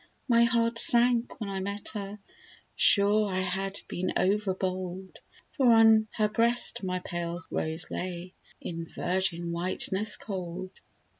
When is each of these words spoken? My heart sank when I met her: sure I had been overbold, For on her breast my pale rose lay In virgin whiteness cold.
My 0.27 0.45
heart 0.45 0.79
sank 0.79 1.39
when 1.39 1.47
I 1.47 1.59
met 1.59 1.89
her: 1.89 2.17
sure 2.75 3.29
I 3.29 3.41
had 3.41 3.79
been 3.87 4.13
overbold, 4.17 5.17
For 5.51 5.71
on 5.71 6.07
her 6.13 6.27
breast 6.27 6.81
my 6.81 6.97
pale 6.97 7.43
rose 7.51 7.85
lay 7.91 8.33
In 8.59 8.87
virgin 8.87 9.51
whiteness 9.51 10.17
cold. 10.17 10.71